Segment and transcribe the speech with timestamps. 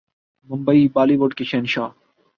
[0.49, 1.89] Mumbai Bollywood کے شہنشاہ